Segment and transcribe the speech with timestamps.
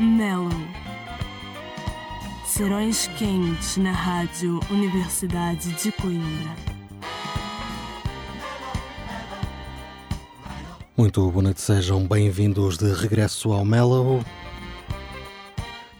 [0.00, 0.48] Mellow.
[2.46, 6.54] Serões quentes na Rádio Universidade de Coimbra.
[10.96, 14.24] Muito boa noite, sejam bem-vindos de regresso ao Mellow.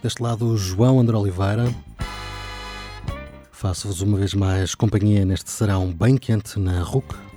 [0.01, 1.65] Deste lado, João André Oliveira.
[3.51, 7.28] Faço-vos uma vez mais companhia neste serão bem quente na RUC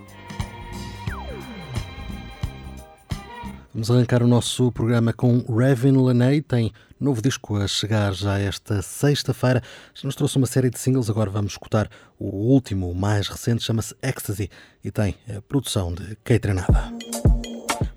[3.82, 8.81] Vamos arrancar o nosso programa com Revin Laney, tem novo disco a chegar já esta
[8.81, 9.61] sexta-feira.
[9.93, 13.64] Já nos trouxe uma série de singles, agora vamos escutar o último, o mais recente,
[13.64, 14.49] chama-se Ecstasy
[14.85, 16.93] e tem a produção de Kei Trenada.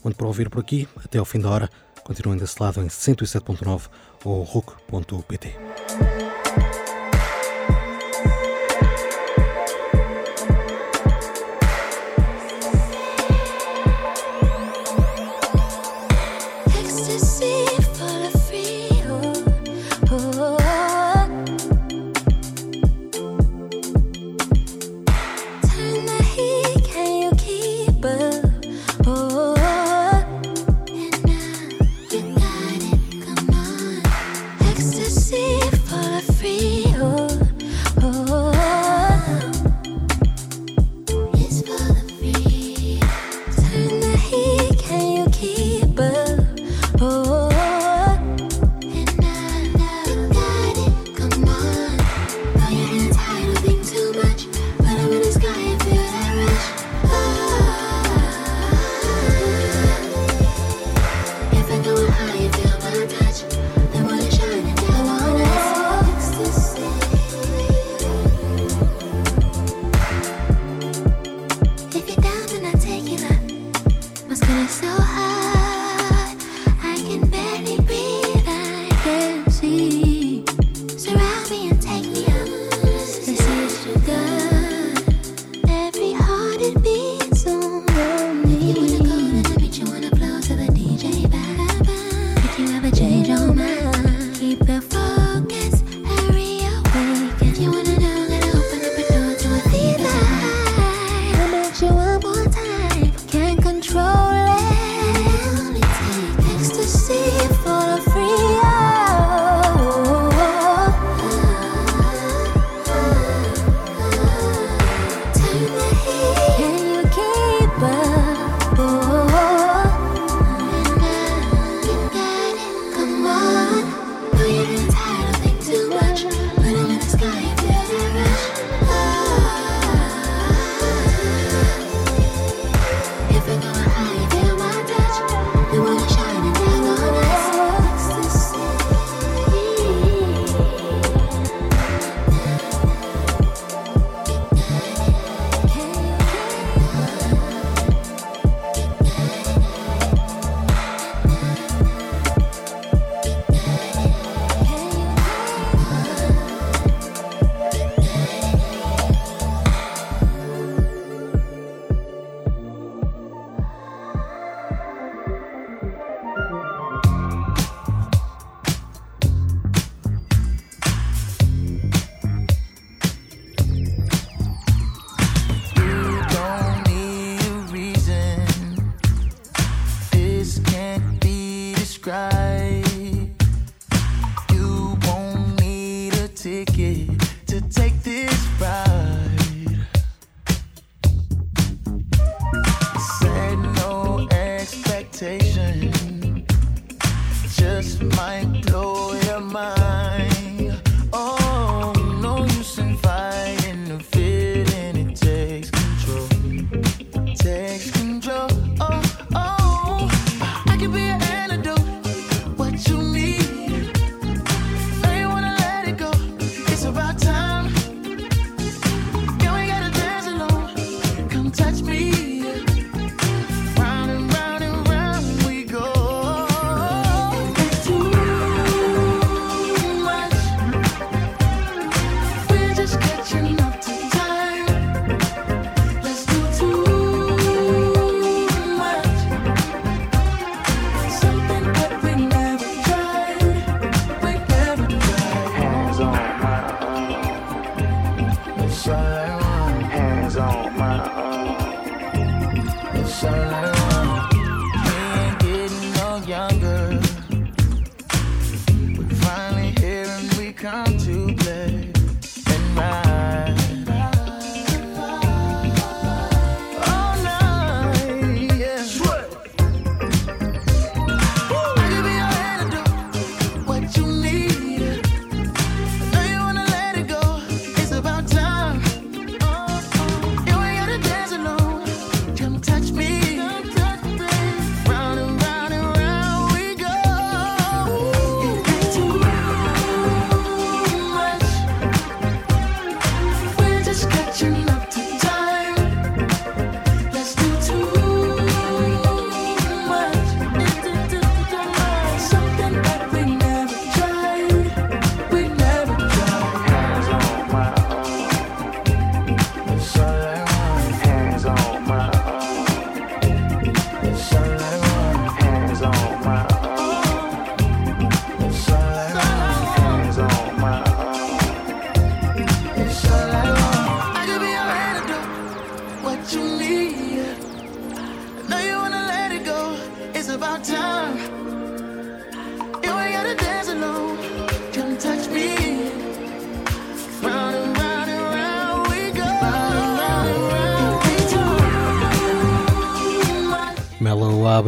[0.04, 1.70] Muito para ouvir por aqui, até ao fim da hora.
[2.04, 3.88] Continuem desse lado em 107.9
[4.24, 5.56] ou RUC.pt.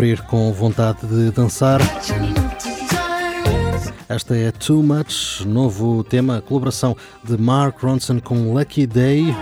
[0.07, 1.81] abrir com vontade de dançar.
[4.07, 6.95] Esta é Too Much, novo tema, colaboração
[7.25, 9.35] de Mark Ronson com Lucky Day.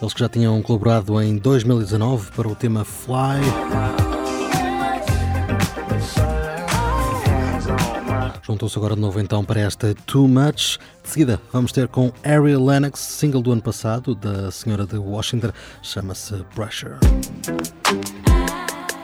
[0.00, 3.40] Eles que já tinham colaborado em 2019 para o tema Fly.
[8.42, 10.78] Juntou-se agora de novo então para esta Too Much.
[11.02, 15.50] De seguida vamos ter com Ariel Lennox, single do ano passado da senhora de Washington,
[15.82, 16.96] chama-se Pressure.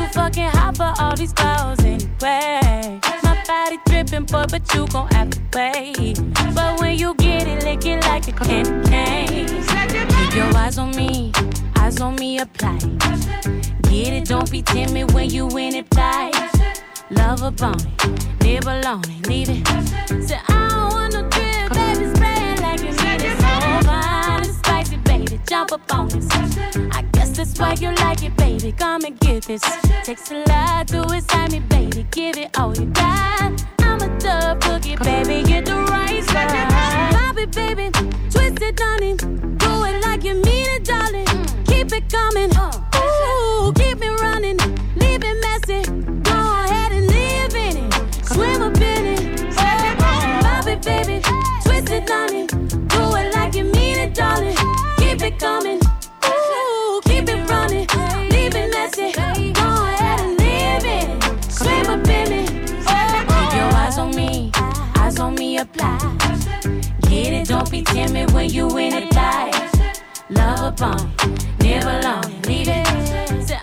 [0.00, 2.98] Too fucking hot for all these girls anyway.
[3.22, 6.18] My body dripping, boy, but you gon' have to wait.
[6.54, 9.46] But when you get it, lick it like a candy cane.
[9.46, 11.32] Keep your eyes on me,
[11.76, 12.78] eyes on me, apply.
[13.90, 16.30] Get it, don't be timid when you in it, fly.
[17.10, 19.66] Love a it, live alone it, leave it.
[20.26, 22.94] Say, I don't want no drip, baby, spray it like it.
[22.96, 26.26] So fine and spicy, baby, jump up on this.
[26.90, 27.02] I
[27.40, 28.70] that's why you like it, baby.
[28.72, 29.62] Come and get this.
[30.04, 32.06] Takes a lot to excite me, baby.
[32.10, 33.64] Give it all you got.
[33.80, 35.42] I'm a tough cookie, baby.
[35.48, 36.50] Get the right side.
[37.14, 37.90] Pop it, baby.
[38.30, 39.14] Twist it, honey.
[39.16, 41.26] Do it like you mean it, darling.
[41.64, 42.50] Keep it coming.
[42.56, 42.89] Ooh,
[65.60, 65.98] apply.
[67.02, 69.50] Get it, don't be timid when you in it, die.
[70.30, 72.86] Love upon it, live alone, leave it.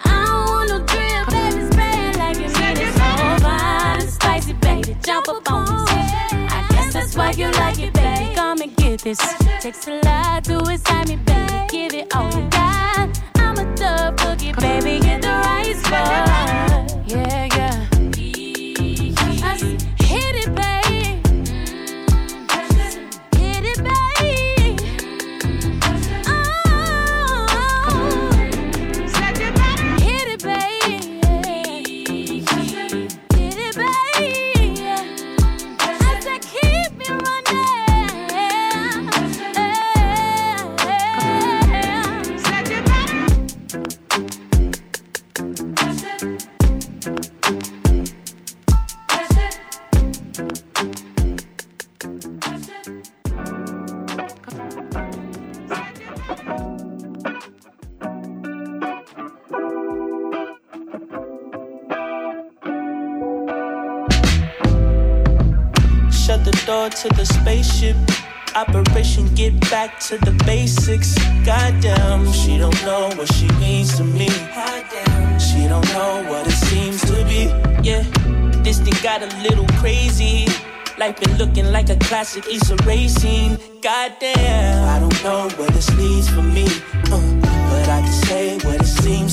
[0.06, 2.94] I don't want no drip, baby, spray it like you mean it.
[2.94, 6.34] So fine and spicy, baby, jump up on this.
[6.54, 8.36] I guess that's why you like it, baby.
[8.36, 9.20] Come and get this.
[9.60, 11.66] Takes a lot to excite me, baby.
[11.70, 13.20] Give it all you got.
[13.38, 15.00] I'm a tough cookie, baby.
[15.00, 16.27] Get the right spot.
[69.88, 71.16] Back to the basics.
[71.46, 74.30] Goddamn, she don't know what she means to me.
[75.40, 77.44] She don't know what it seems to be.
[77.88, 78.04] Yeah,
[78.64, 80.48] This thing got a little crazy.
[80.98, 83.58] Life been looking like a classic Issa racing.
[83.82, 86.66] Goddamn, I don't know where this leads for me,
[87.14, 87.22] uh,
[87.70, 89.27] but I can say what it seems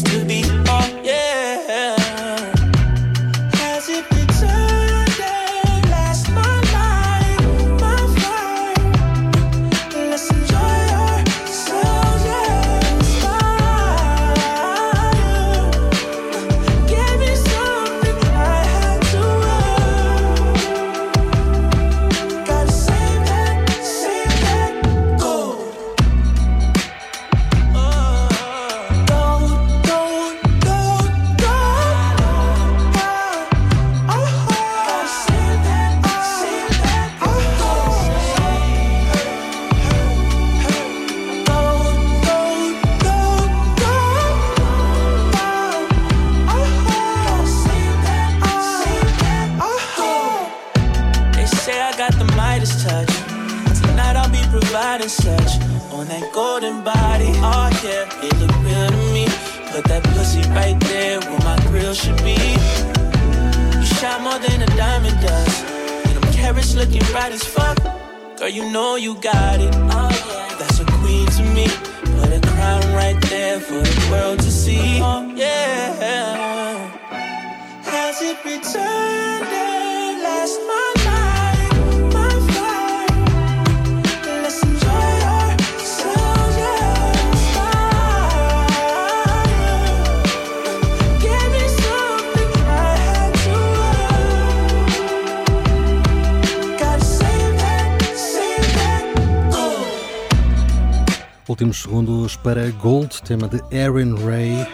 [103.25, 104.66] tema de Aaron Ray.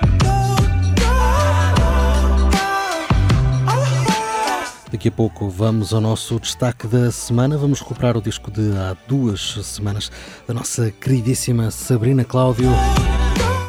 [4.90, 7.56] Daqui a pouco vamos ao nosso destaque da semana.
[7.56, 10.10] Vamos recuperar o disco de há duas semanas
[10.48, 12.68] da nossa queridíssima Sabrina Cláudio.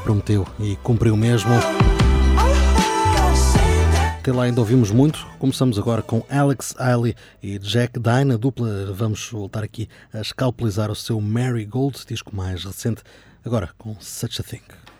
[0.03, 1.51] Prometeu e cumpriu mesmo.
[4.19, 5.27] Até lá ainda ouvimos muito.
[5.37, 8.91] Começamos agora com Alex Eiley e Jack Dine, a dupla.
[8.93, 13.03] Vamos voltar aqui a escalpelizar o seu Mary Gold, disco mais recente,
[13.43, 14.90] agora com Such a Thing.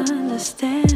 [0.00, 0.92] Understand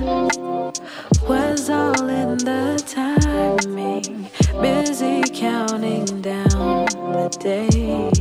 [1.29, 4.29] was all in the timing.
[4.61, 8.21] Busy counting down the days.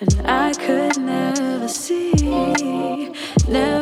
[0.00, 2.12] And I could never see,
[3.48, 3.79] never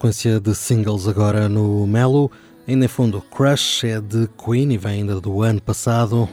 [0.00, 2.32] sequência de singles agora no Melo.
[2.66, 6.26] Ainda em fundo, Crush é de Queen e vem ainda do ano passado.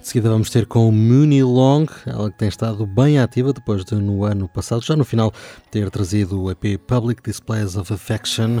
[0.00, 3.96] De seguida vamos ter com Mooney Long, ela que tem estado bem ativa depois de
[3.96, 5.32] no ano passado, já no final,
[5.68, 8.60] ter trazido o EP Public Displays of Affection.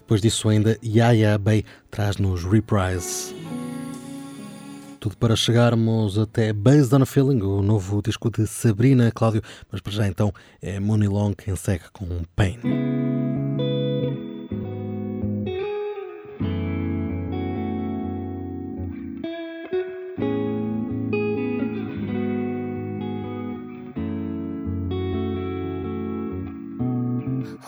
[0.00, 3.45] Depois disso ainda, Yaya Bay traz-nos Reprise
[5.06, 9.40] tudo para chegarmos até Based on a Feeling, o novo disco de Sabrina Cláudio,
[9.70, 12.58] mas para já então é Money Long quem segue com Pain.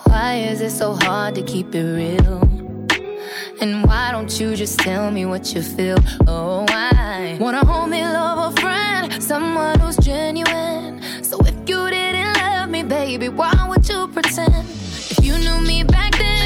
[0.09, 2.58] Why is it so hard to keep it real?
[3.61, 5.99] And why don't you just tell me what you feel?
[6.29, 11.03] Oh, I wanna hold me, love a friend, someone who's genuine.
[11.25, 14.65] So if you didn't love me, baby, why would you pretend?
[15.11, 16.38] If you knew me back then.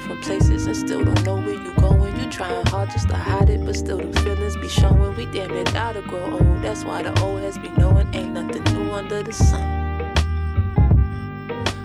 [0.00, 2.18] From places and still don't know where you going.
[2.20, 5.16] You trying hard just to hide it, but still the feelings be showing.
[5.16, 6.62] We damn it gotta grow old.
[6.62, 9.88] That's why the old has been knowing ain't nothing new under the sun.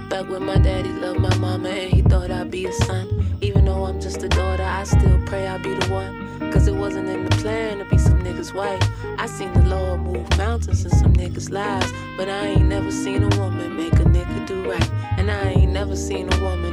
[0.09, 3.37] Back when my daddy loved my mama and he thought I'd be a son.
[3.41, 6.51] Even though I'm just a daughter, I still pray I'll be the one.
[6.51, 8.81] Cause it wasn't in the plan to be some nigga's wife.
[9.17, 11.91] I seen the Lord move mountains in some niggas' lives.
[12.15, 14.91] But I ain't never seen a woman make a nigga do right.
[15.17, 16.72] And I ain't never seen a woman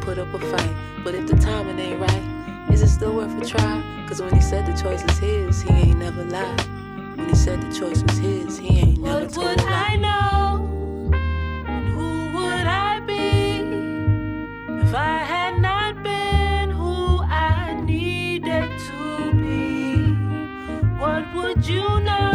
[0.00, 0.74] put up a fight.
[1.04, 3.82] But if the timing ain't right, is it still worth a try?
[4.08, 6.60] Cause when he said the choice is his, he ain't never lied.
[7.16, 9.60] When he said the choice was his, he ain't never What would.
[9.60, 11.10] I know?
[11.66, 13.60] And who would I be
[14.86, 20.12] if I had not been who I needed to be?
[20.98, 22.29] What would you know?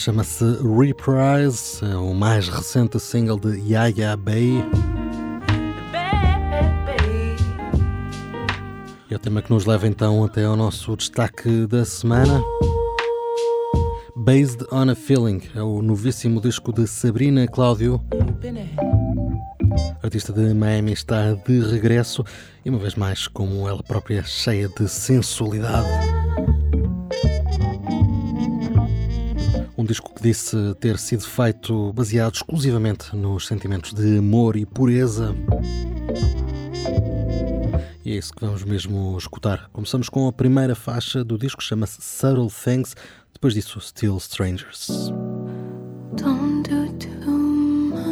[0.00, 4.64] Chama-se Reprise, é o mais recente single de Yaya Bay.
[9.10, 12.42] E é o tema que nos leva então até ao nosso destaque da semana.
[14.16, 18.00] Based on a Feeling é o novíssimo disco de Sabrina Cláudio.
[20.02, 22.24] Artista de Miami está de regresso
[22.64, 26.19] e, uma vez mais, como ela própria, cheia de sensualidade.
[29.90, 35.34] Disco que disse ter sido feito baseado exclusivamente nos sentimentos de amor e pureza.
[38.04, 39.68] E é isso que vamos mesmo escutar.
[39.72, 42.94] Começamos com a primeira faixa do disco, chama-se Subtle Things.
[43.32, 45.12] Depois disso, Still Strangers.
[46.16, 48.10] Don't do too much.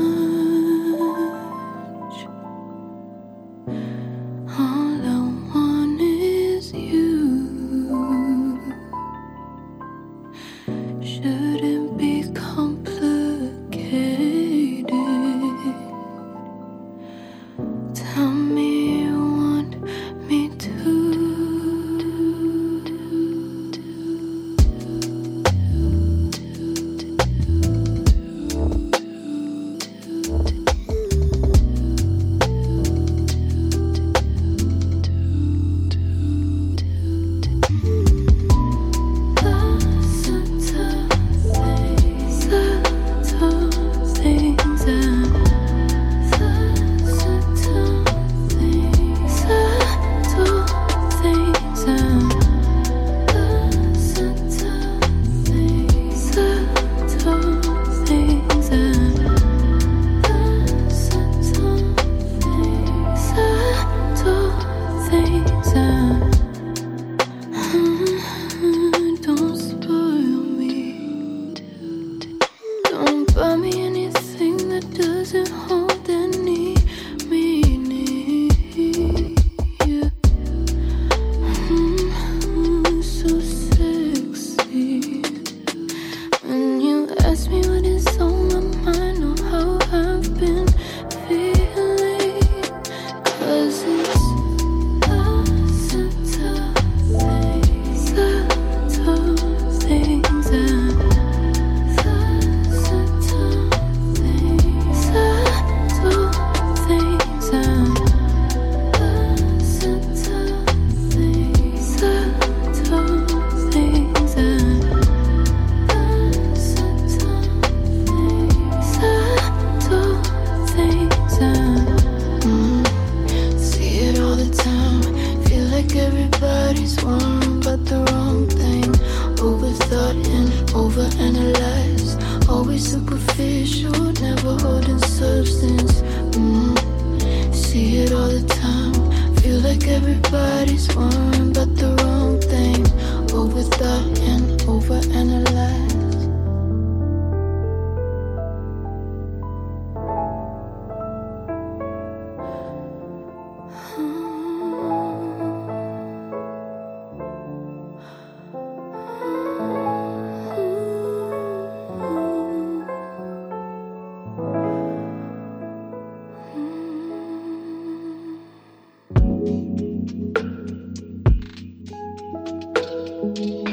[173.20, 173.67] Música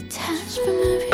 [0.00, 1.13] detached from everything.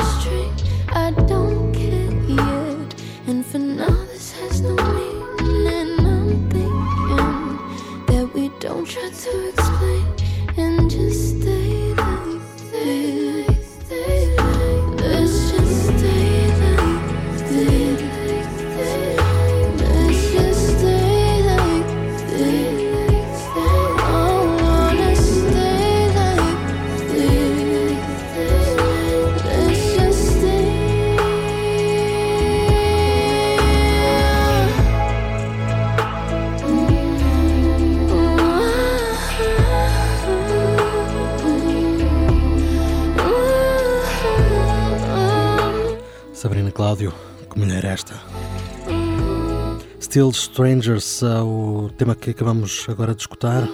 [50.20, 53.66] Still Strangers é o tema que acabamos agora de escutar.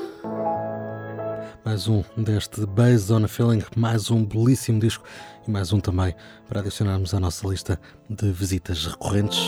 [1.65, 5.03] Mais um deste Based on a Feeling, mais um belíssimo disco
[5.45, 6.15] e mais um também
[6.49, 9.41] para adicionarmos à nossa lista de visitas recorrentes.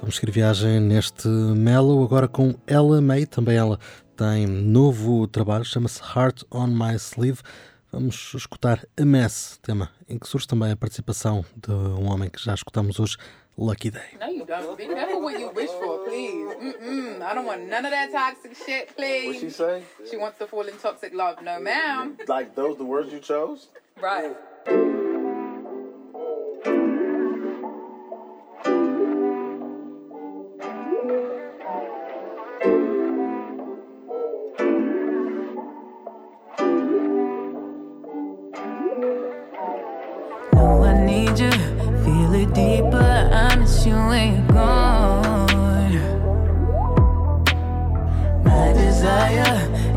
[0.00, 3.78] Vamos seguir viagem neste Mellow agora com Ella May, também ela
[4.18, 7.40] tem novo trabalho, chama-se Heart on My Sleeve.
[7.90, 12.44] Vamos escutar a Mess, tema em que surge também a participação de um homem que
[12.44, 13.16] já escutamos hoje,
[13.58, 14.00] Lucky they.
[14.20, 14.76] No, you don't.
[14.76, 16.54] Be careful what you wish for, please.
[16.56, 17.22] Mm-mm.
[17.22, 19.28] I don't want none of that toxic shit, please.
[19.28, 19.82] What she say?
[20.10, 21.42] She wants to fall in toxic love.
[21.42, 22.18] No, ma'am.
[22.28, 23.68] Like those, the words you chose?
[24.00, 24.36] Right.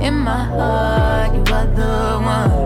[0.09, 2.58] in my heart, you are the one.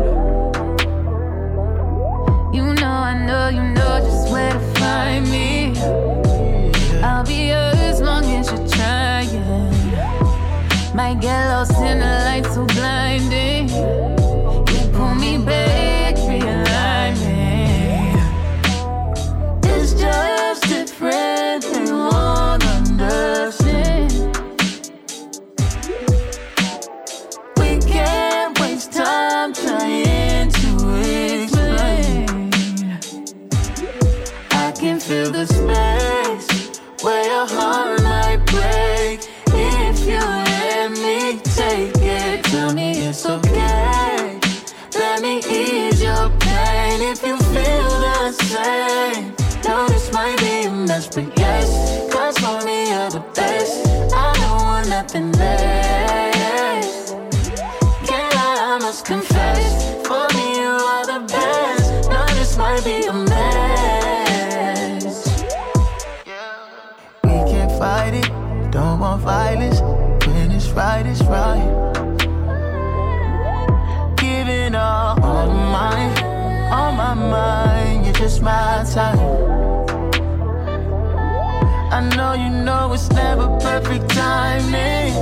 [82.94, 85.14] it's never perfect timing.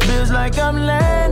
[0.00, 1.25] Feels like I'm late.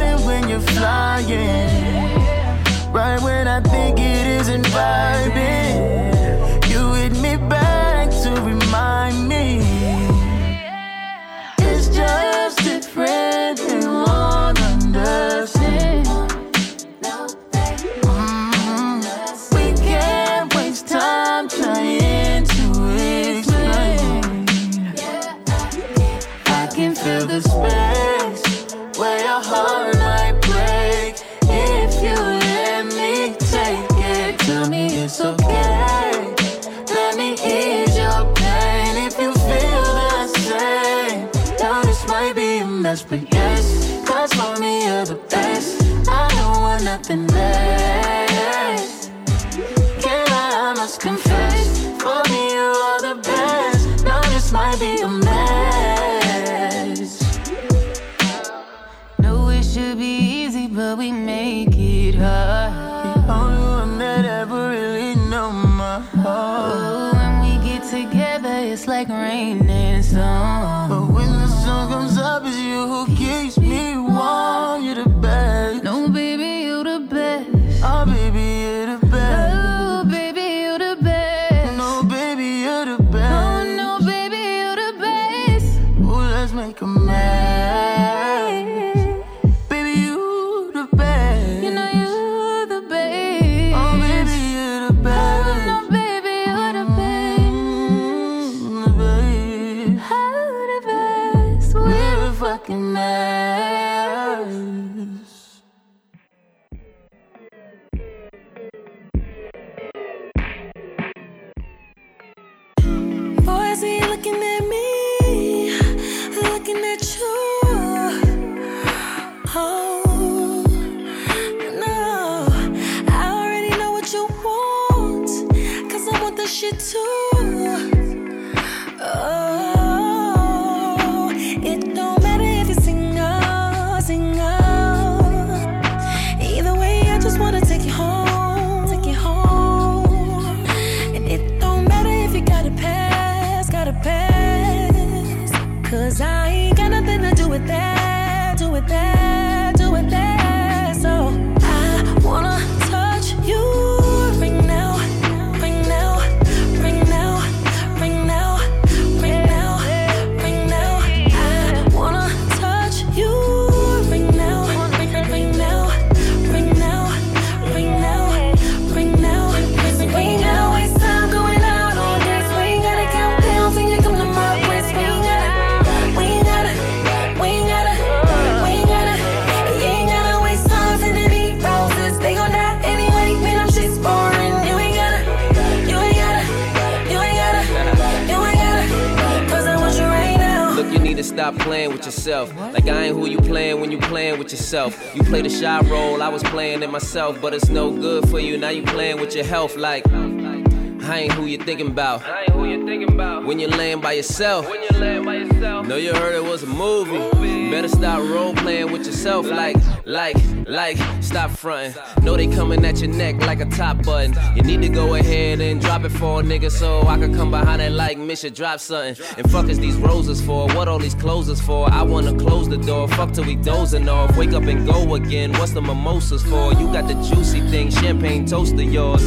[191.44, 192.56] stop playing with yourself.
[192.56, 195.14] Like I ain't who you playing when you playing with yourself.
[195.14, 198.40] You play the shy role, I was playing it myself, but it's no good for
[198.40, 198.56] you.
[198.56, 202.22] Now you playing with your health like I ain't who you thinking about.
[202.24, 203.44] I ain't who you thinking about.
[203.44, 204.66] When you're laying by yourself.
[204.70, 205.86] When you're laying by yourself.
[205.86, 207.18] Know you heard it was a movie.
[207.18, 207.70] movie.
[207.70, 209.76] Better stop role playing with yourself like,
[210.06, 210.36] like,
[210.66, 210.96] like
[211.35, 211.92] stop fronting.
[212.22, 214.37] Know they coming at your neck like a top button.
[214.54, 217.50] You need to go ahead and drop it for a nigga so I can come
[217.50, 219.16] behind it like Misha drop something.
[219.37, 220.68] And fuck is these roses for?
[220.68, 221.90] What all these closers for?
[221.90, 224.37] I wanna close the door, fuck till we dozing off.
[224.37, 225.52] Wake up and go again.
[225.54, 226.72] What's the mimosas for?
[226.74, 229.24] You got the juicy thing, champagne toast of yours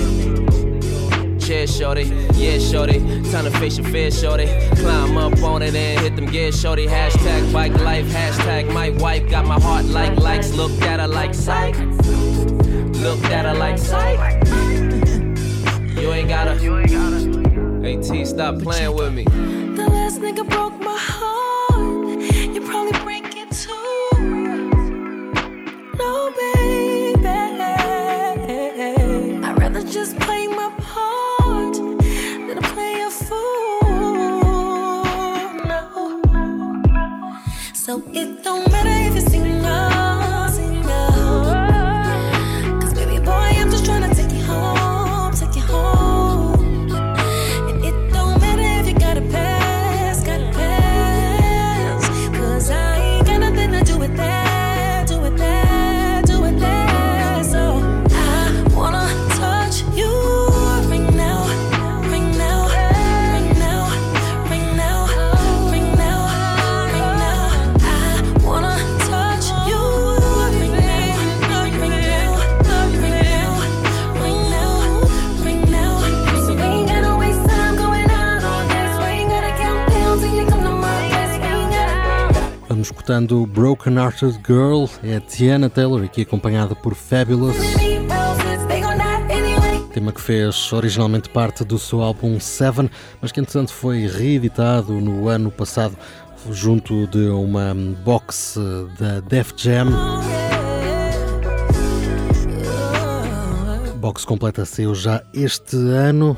[1.48, 2.04] chair, shorty.
[2.34, 3.00] Yeah, shorty.
[3.32, 4.48] Time to face your fear, shorty.
[4.76, 6.86] Climb up on it and hit them gears, shorty.
[6.86, 9.30] Hashtag bike life, hashtag my wife.
[9.30, 10.52] Got my heart like likes.
[10.52, 11.78] Look at her like psych.
[11.78, 14.46] Look at her like psych.
[15.96, 16.58] You ain't gotta.
[17.88, 19.24] AT, stop playing with me.
[19.24, 20.77] The last nigga broke
[38.14, 38.77] it don't matter.
[83.08, 87.56] Escutando Broken Hearted Girl, é a Tiana Taylor, aqui acompanhada por Fabulous.
[89.94, 92.90] Tema que fez originalmente parte do seu álbum Seven,
[93.22, 95.96] mas que entretanto foi reeditado no ano passado
[96.52, 98.60] junto de uma box
[99.00, 99.88] da Def Jam.
[103.96, 106.36] Box completa saiu já este ano.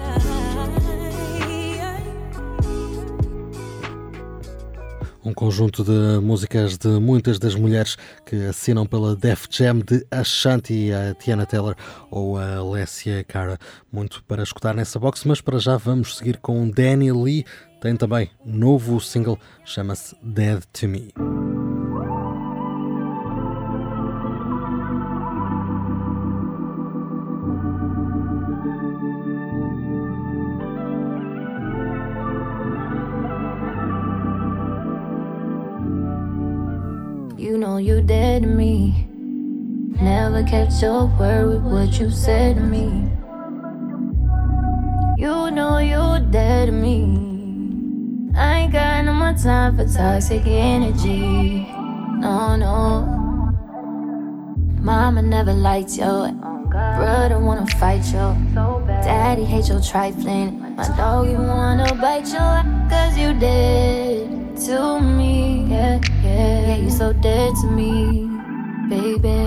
[5.23, 10.91] Um conjunto de músicas de muitas das mulheres que assinam pela Def Jam de Ashanti,
[10.93, 11.75] a Tiana Taylor
[12.09, 13.57] ou a Alessia Cara.
[13.91, 17.45] Muito para escutar nessa box, mas para já vamos seguir com Danny Lee.
[17.81, 21.58] Tem também um novo single, chama-se Dead to Me.
[37.79, 39.07] You dead to me.
[40.01, 43.09] Never kept your word with what you said to me.
[45.17, 47.03] You know you dead to me.
[48.35, 51.67] I ain't got no more time for toxic energy.
[52.19, 53.05] No, no.
[54.81, 56.37] Mama never liked you.
[56.69, 58.35] Brother wanna fight you.
[59.03, 60.75] Daddy hate your trifling.
[60.75, 62.89] My dog you wanna bite you.
[62.89, 65.65] Cause you dead to me.
[65.69, 65.99] Yeah,
[66.39, 66.67] yeah.
[66.67, 68.29] Yeah, you so dead to me,
[68.89, 69.39] baby.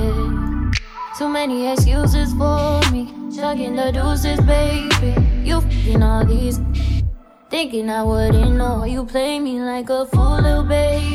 [1.19, 3.13] Too many excuses for me.
[3.35, 5.15] Chugging the deuces, baby.
[5.45, 6.61] You fing all these.
[7.51, 11.15] Thinking I wouldn't know you play me like a fool, little baby.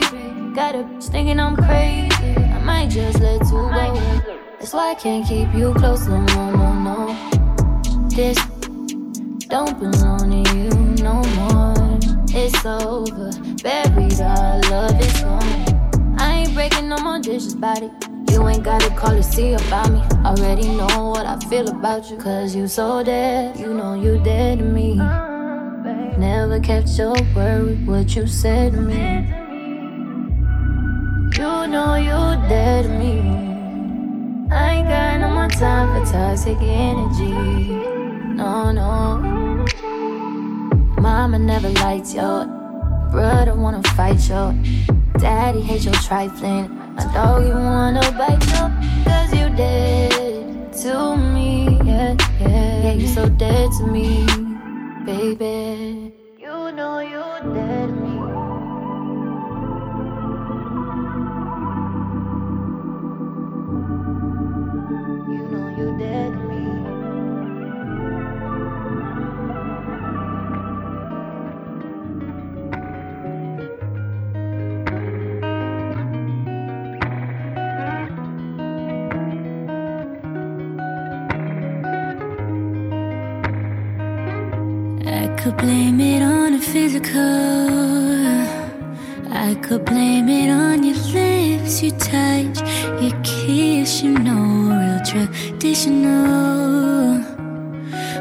[0.56, 2.36] Got a bitch thinking I'm crazy.
[2.56, 4.34] I might just let you go.
[4.60, 8.10] That's why I can't keep you close, no, no, no, no.
[8.10, 8.38] This
[9.50, 10.70] don't belong to you
[11.04, 12.00] no more.
[12.30, 13.32] It's over,
[13.64, 15.57] buried, our love is gone.
[17.60, 20.00] You ain't gotta call to see about me.
[20.24, 23.58] Already know what I feel about you, cause you so dead.
[23.58, 24.94] You know you dead to me.
[26.20, 29.26] Never kept your word what you said to me.
[31.36, 33.22] You know you dead to me.
[34.52, 37.32] I ain't got no more time for toxic energy.
[38.36, 39.66] No, no.
[41.02, 42.46] Mama never liked you.
[43.10, 44.54] Brother wanna fight you.
[45.18, 46.77] Daddy hate your trifling.
[46.98, 48.64] My dog you wanna bite you.
[49.06, 51.78] Cause you dead to me.
[51.86, 52.84] Yeah, yeah.
[52.86, 54.26] Yeah, you so dead to me,
[55.06, 56.12] baby.
[56.40, 57.17] You know you
[87.00, 87.04] I
[89.62, 92.60] could blame it on your lips, your touch,
[93.00, 97.22] your kiss, you know, real traditional.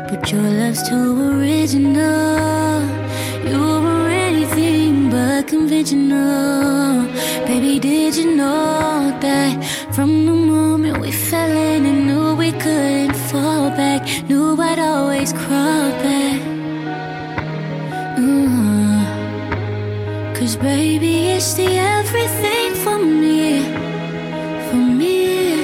[0.08, 2.82] But your love's too original.
[3.48, 7.06] You were anything but conventional.
[7.46, 9.56] Baby, did you know that
[20.60, 23.60] Baby, it's the everything for me,
[24.70, 25.62] for me,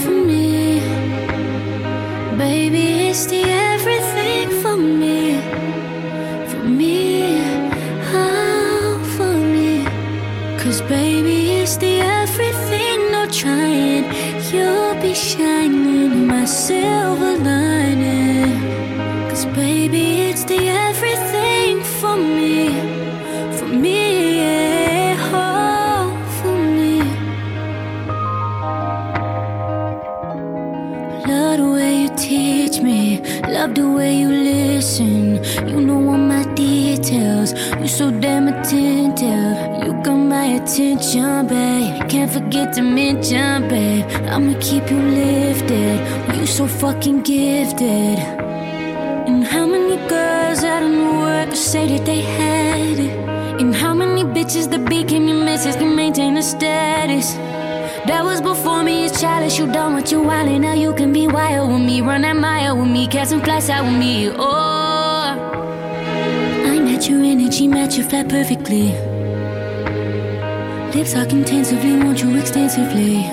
[0.00, 0.80] for me.
[2.38, 5.40] Baby, it's the everything for me,
[6.48, 7.38] for me,
[8.14, 9.84] oh, for me.
[10.58, 14.04] Cause baby, it's the everything, no trying.
[14.50, 16.46] You'll be shining, my
[42.64, 44.06] to mention, babe.
[44.28, 45.98] I'ma keep you lifted.
[46.38, 48.18] You so fucking gifted.
[49.28, 53.18] And how many girls out in the world say that they had it?
[53.60, 57.34] And how many bitches that became your missus can maintain a status?
[58.06, 59.58] That was before me, it's childish.
[59.58, 62.00] You done what you wanted, now you can be wild with me.
[62.00, 64.30] Run that mile with me, catch some flies out with me.
[64.30, 65.34] Oh,
[66.70, 69.15] I match your energy, match your flat perfectly.
[70.96, 73.26] Lips talk intensively, want you extensively.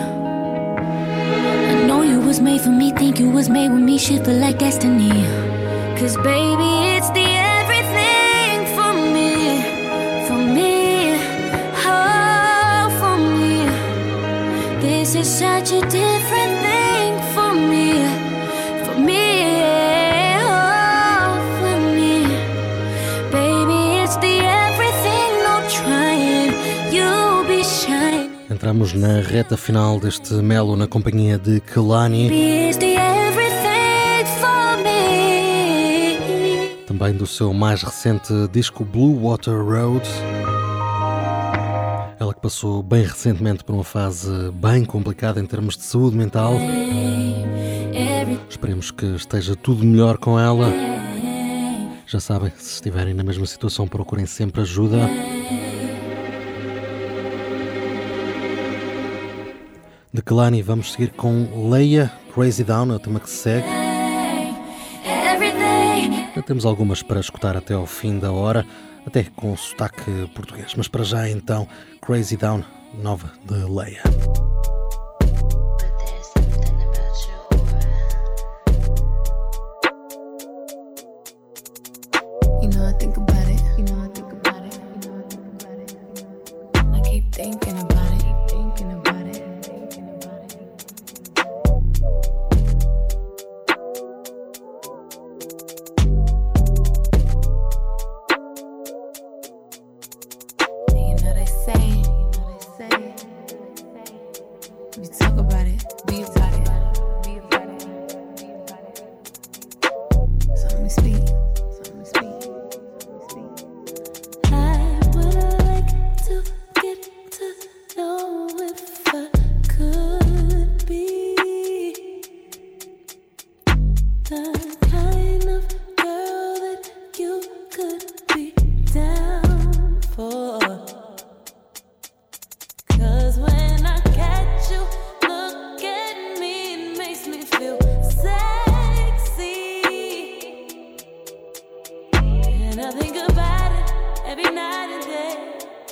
[1.72, 4.36] I know you was made for me, think you was made with me, shit feel
[4.36, 5.11] like destiny.
[5.97, 7.28] Cause baby, it's the
[7.59, 9.32] everything for me,
[10.28, 10.74] for me,
[11.88, 13.55] oh, for me.
[14.82, 15.82] This is such a
[28.64, 32.32] Entramos na reta final deste Melo na companhia de Kelani,
[36.88, 40.07] também do seu mais recente disco Blue Water Road.
[42.18, 46.53] Ela que passou bem recentemente por uma fase bem complicada em termos de saúde mental.
[48.49, 50.72] Esperemos que esteja tudo melhor com ela.
[52.07, 55.09] Já sabem, se estiverem na mesma situação, procurem sempre ajuda.
[60.14, 63.68] De Kelani vamos seguir com Leia, Crazy Down, é o tema que se segue.
[66.45, 68.64] temos algumas para escutar até ao fim da hora,
[69.07, 70.76] até com sotaque português.
[70.78, 71.68] Mas para já então,
[71.99, 72.64] Crazy Down,
[73.01, 74.03] nova de Leia.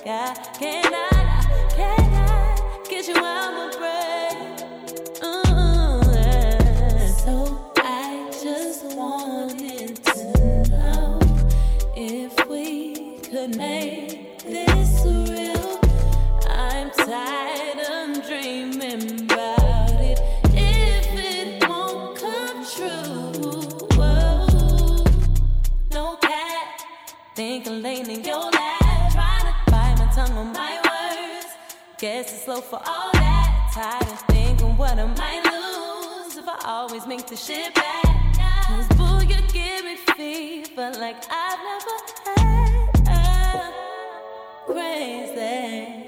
[0.03, 1.10] Can I,
[32.21, 33.71] It's slow for all that.
[33.73, 38.05] Tired of thinking what I might lose if I always make the shit back.
[38.67, 41.97] Cause boo, you give me fever like I've never
[43.09, 43.73] had.
[44.67, 46.00] Crazy,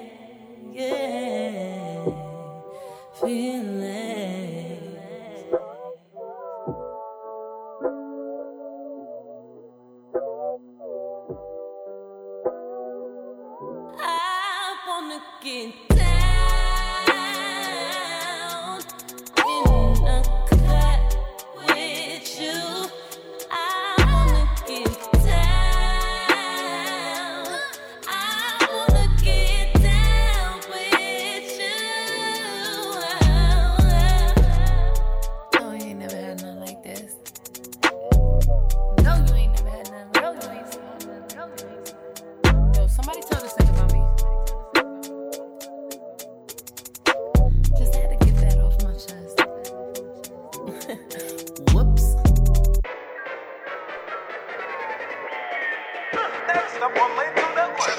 [56.83, 57.95] up on Network,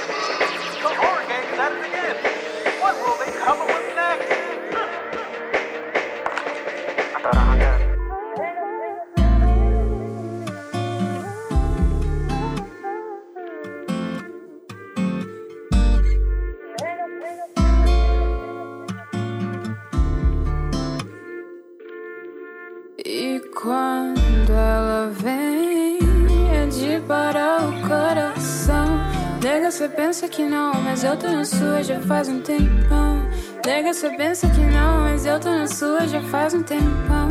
[0.83, 2.17] the horror gang is at it again.
[2.83, 4.44] What will they come up with next?
[30.25, 33.29] Pensa que não, mas eu tô na sua já faz um tempão.
[33.67, 37.29] Nega, você pensa que não, mas eu tô na sua já faz um tempão.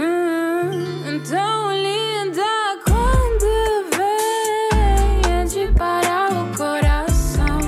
[0.00, 2.42] Hum, tão linda
[2.84, 7.60] quando vem, é de parar o coração.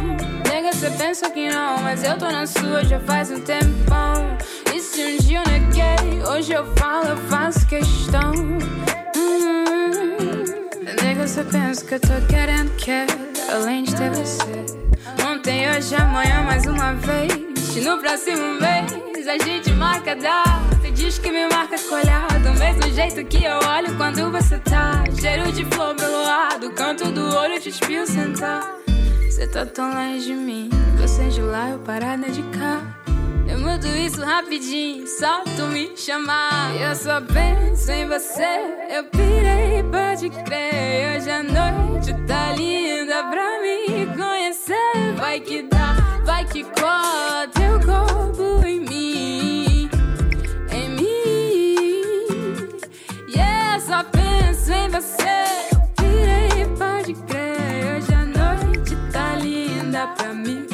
[0.48, 4.36] Nega, você pensa que não, mas eu tô na sua já faz um tempão.
[4.74, 8.32] E se um dia eu neguei, hoje eu falo, eu faço questão.
[9.16, 10.44] Hum,
[11.00, 14.64] nega, você pensa que eu tô querendo que além de ter você.
[15.30, 17.76] Ontem, hoje, amanhã, mais uma vez.
[17.84, 20.90] No próximo mês, a gente marca data.
[20.94, 25.04] Diz que me marca com olhar do mesmo jeito que eu olho quando você tá.
[25.18, 28.62] Cheiro de flor pelo ar, do canto do olho te espio sentar.
[29.24, 30.68] Você tá tão longe de mim,
[31.00, 32.91] você de lá, eu parada de cá.
[33.72, 36.76] Eu mudo isso rapidinho, só tu me chamar.
[36.78, 41.16] Eu só penso em você, eu pirei, pode crer.
[41.16, 45.14] Hoje a noite tá linda pra me conhecer.
[45.16, 49.90] Vai que dá, vai que cola teu corpo em mim,
[50.70, 52.68] em mim.
[53.34, 57.96] Yeah, só penso em você, eu pirei, pode crer.
[57.96, 60.71] Hoje a noite tá linda pra me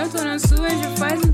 [0.00, 1.29] eu tô na sua já faz um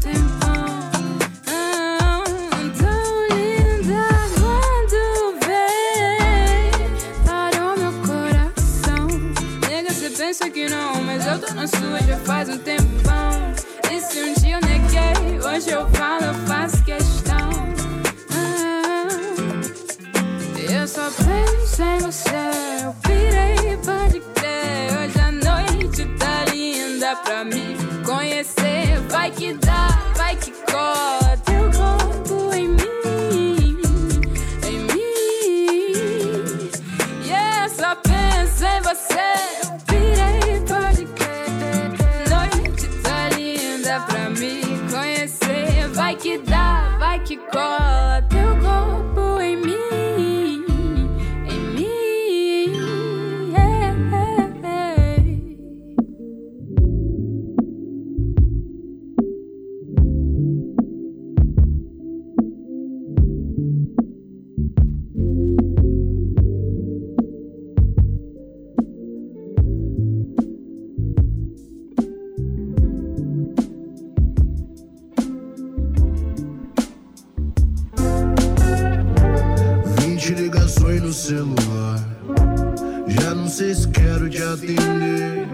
[84.77, 85.49] atender.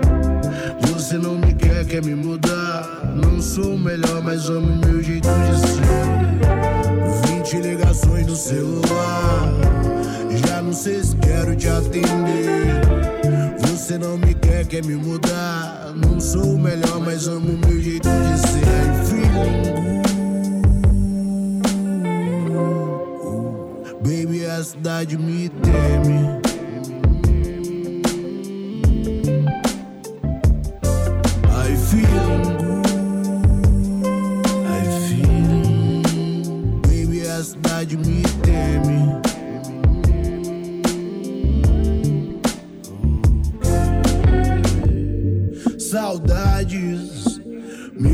[0.86, 3.12] Você não me quer, quer me mudar.
[3.14, 5.82] Não sou o melhor, mas amo meu jeito de ser.
[7.26, 9.52] Vinte ligações no celular.
[10.46, 12.82] Já não sei se quero te atender.
[13.60, 15.92] Você não me quer, quer me mudar.
[15.94, 18.62] Não sou o melhor, mas amo meu jeito de ser.
[19.06, 20.02] Feeling.
[24.02, 26.51] Baby, a cidade me teme.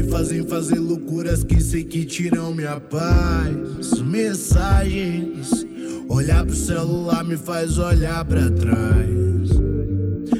[0.09, 4.01] Fazem fazer loucuras que sei que tiram minha paz.
[4.01, 5.67] Mensagens,
[6.09, 9.49] olhar pro celular me faz olhar pra trás.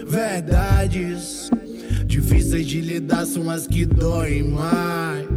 [0.07, 1.51] Verdades
[2.07, 5.28] difíceis de lidar são as que doem mais.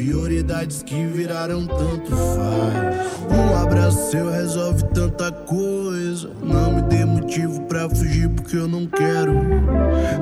[0.00, 3.06] Prioridades que viraram tanto faz.
[3.30, 6.30] Um abraço seu resolve tanta coisa.
[6.42, 9.34] Não me dê motivo pra fugir porque eu não quero.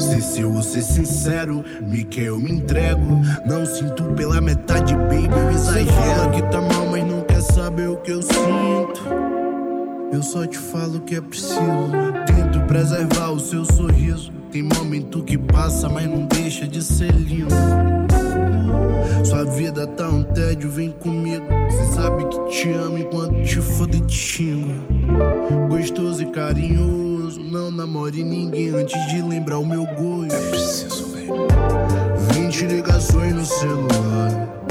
[0.01, 3.21] Se se eu vou ser sincero, me quer eu me entrego.
[3.47, 5.87] Não sinto pela metade, baby, eu exagero.
[5.87, 9.01] Cê fala que tá mal, mas não quer saber o que eu sinto.
[10.13, 11.55] Eu só te falo o que é preciso.
[12.27, 14.33] Tento preservar o seu sorriso.
[14.51, 17.55] Tem momento que passa, mas não deixa de ser lindo.
[19.25, 21.45] Sua vida tá um tédio, vem comigo.
[21.71, 24.75] Cê sabe que te amo enquanto te foda e te xingo.
[25.69, 30.35] Gostoso e carinhoso, não namore ninguém antes de lembrar o meu gosto.
[30.35, 31.49] É preciso, velho.
[32.35, 34.65] 20 ligações no celular.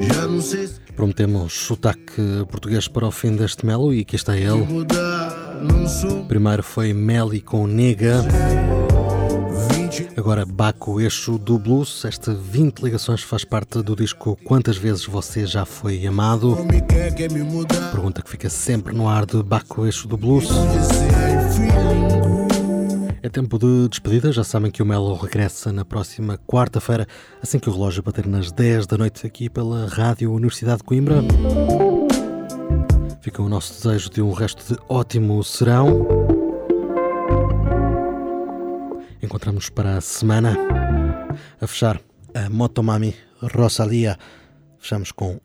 [0.00, 4.36] Já não sei se Prometemos sotaque português para o fim deste Melo e aqui está
[4.36, 4.66] ele.
[6.26, 8.24] Primeiro foi Meli com Nega.
[10.18, 12.04] Agora, Baco Eixo do Blues.
[12.04, 16.58] Esta 20 ligações faz parte do disco Quantas Vezes Você Já Foi Amado?
[17.92, 20.48] Pergunta que fica sempre no ar de Baco Eixo do Blues.
[23.22, 24.32] É tempo de despedida.
[24.32, 27.06] Já sabem que o Melo regressa na próxima quarta-feira,
[27.40, 31.22] assim que o relógio bater nas 10 da noite, aqui pela Rádio Universidade de Coimbra.
[33.20, 36.37] Fica o nosso desejo de um resto de ótimo serão.
[39.28, 40.56] Encontramos para a semana.
[41.60, 42.00] A fechar,
[42.34, 44.18] a Motomami Rosalia.
[44.78, 45.38] Fechamos com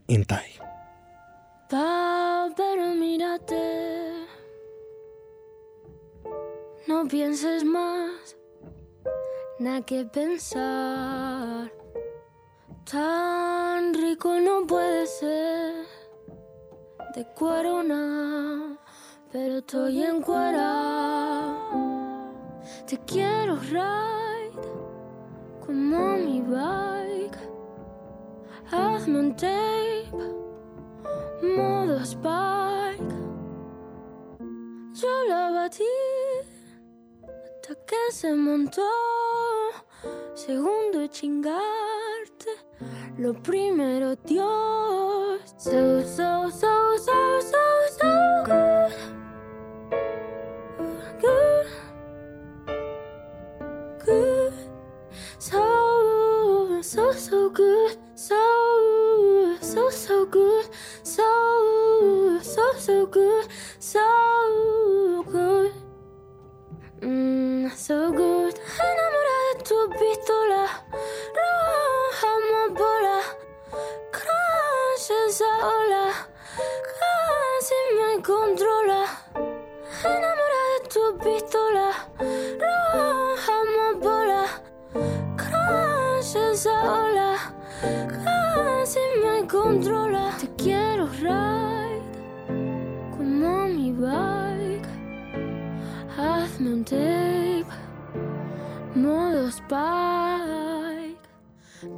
[2.56, 4.24] pero mírate.
[6.88, 8.38] No pienses más,
[9.60, 11.70] nada que pensar.
[12.90, 15.86] Tan rico no puede ser.
[17.16, 18.80] De cuero nada,
[19.30, 21.93] pero estoy en cuera.
[22.88, 24.52] Te quiero ride
[25.66, 27.38] como mi bike.
[28.72, 30.10] Hazme un tape,
[31.42, 33.14] modo spike.
[34.94, 35.84] Yo la batí
[37.22, 38.90] hasta que se montó.
[40.34, 42.50] Segundo chingarte,
[43.18, 45.42] lo primero Dios.
[45.58, 47.64] So, so, so, so, so,
[48.00, 49.14] so good.
[51.22, 51.22] Good.
[51.22, 51.53] Good.
[56.94, 57.98] So, so, good.
[58.14, 58.38] So,
[59.62, 60.70] so, so good.
[61.02, 63.48] So, so, so good.
[63.80, 65.72] So good.
[67.02, 68.54] Mm, so good.
[68.78, 70.64] Enamorada de tu pistola.
[71.38, 73.18] Roja amapola.
[74.12, 76.14] Crash esa ola.
[77.00, 79.02] Casi me controla.
[80.06, 81.88] Enamorada de tu pistola.
[86.64, 87.38] Crash esa ola.
[87.82, 90.32] Casi me controla.
[90.40, 92.02] Te quiero ride
[93.12, 94.88] como mi bike.
[96.18, 97.66] Hazme un tape,
[98.96, 101.20] modo spike.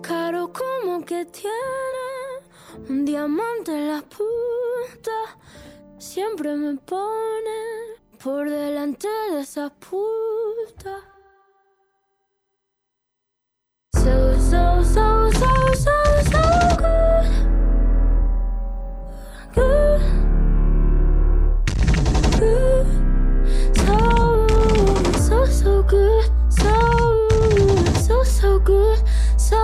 [0.02, 2.08] Caro como que tiene
[2.90, 5.38] un diamante en la punta.
[6.00, 11.15] Siempre me pone por delante de esa puta.
[14.06, 15.96] So, so, so, so, so,
[16.30, 16.44] so
[16.78, 17.26] good.
[19.56, 20.02] Good.
[22.40, 22.86] Good.
[23.76, 23.98] So,
[25.18, 26.26] so, so good.
[26.50, 26.74] So,
[27.96, 29.00] so, so good.
[29.38, 29.60] So,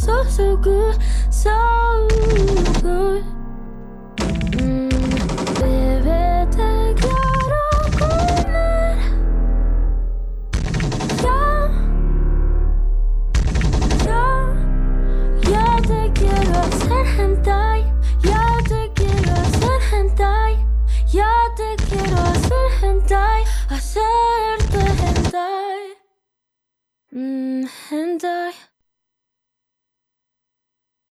[0.00, 0.98] so, so good.
[1.30, 1.91] So
[23.96, 25.94] and I
[27.14, 28.52] mm, and I